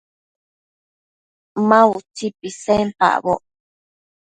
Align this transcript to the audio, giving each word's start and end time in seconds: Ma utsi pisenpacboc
Ma 1.67 1.79
utsi 1.97 2.27
pisenpacboc 2.39 3.43